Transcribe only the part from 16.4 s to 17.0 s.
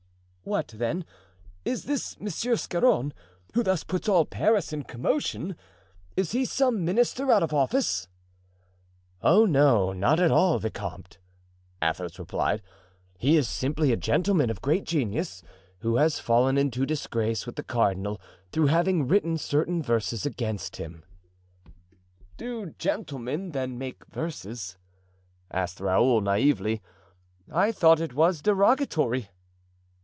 into